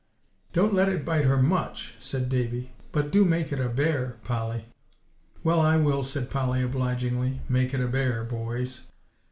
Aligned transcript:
"Don't 0.51 0.73
let 0.73 0.89
it 0.89 1.05
bite 1.05 1.25
her 1.25 1.37
much," 1.39 1.93
said 1.99 2.27
Davie. 2.27 2.71
"But 2.91 3.11
do 3.11 3.23
make 3.23 3.51
it 3.51 3.59
a 3.59 3.69
bear, 3.69 4.17
Polly!" 4.23 4.65
"Well, 5.43 5.59
I 5.59 5.77
will," 5.77 6.01
said 6.01 6.31
Polly 6.31 6.63
obligingly, 6.63 7.41
"make 7.47 7.71
it 7.75 7.81
a 7.81 7.87
bear, 7.87 8.23
boys." 8.23 8.87